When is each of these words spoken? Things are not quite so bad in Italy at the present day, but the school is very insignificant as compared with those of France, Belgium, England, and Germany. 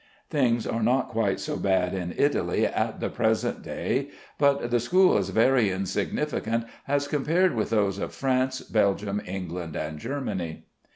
Things 0.31 0.65
are 0.65 0.81
not 0.81 1.09
quite 1.09 1.39
so 1.39 1.57
bad 1.57 1.93
in 1.93 2.15
Italy 2.17 2.65
at 2.65 2.99
the 2.99 3.07
present 3.11 3.61
day, 3.61 4.07
but 4.39 4.71
the 4.71 4.79
school 4.79 5.15
is 5.15 5.29
very 5.29 5.69
insignificant 5.69 6.63
as 6.87 7.07
compared 7.07 7.53
with 7.53 7.69
those 7.69 7.99
of 7.99 8.11
France, 8.11 8.61
Belgium, 8.61 9.21
England, 9.27 9.75
and 9.75 9.99
Germany. 9.99 10.65